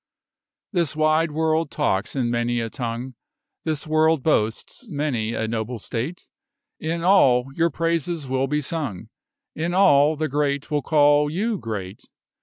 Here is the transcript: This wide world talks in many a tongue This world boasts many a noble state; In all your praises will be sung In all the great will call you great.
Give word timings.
This 0.71 0.95
wide 0.95 1.29
world 1.29 1.69
talks 1.69 2.15
in 2.15 2.31
many 2.31 2.59
a 2.59 2.71
tongue 2.71 3.13
This 3.65 3.85
world 3.85 4.23
boasts 4.23 4.89
many 4.89 5.35
a 5.35 5.47
noble 5.47 5.77
state; 5.77 6.27
In 6.79 7.03
all 7.03 7.45
your 7.53 7.69
praises 7.69 8.27
will 8.27 8.47
be 8.47 8.61
sung 8.61 9.09
In 9.53 9.75
all 9.75 10.15
the 10.15 10.27
great 10.27 10.71
will 10.71 10.81
call 10.81 11.29
you 11.29 11.59
great. 11.59 12.07